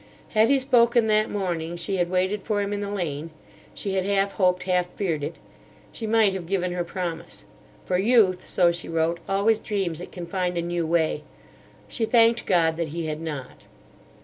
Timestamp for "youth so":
7.99-8.71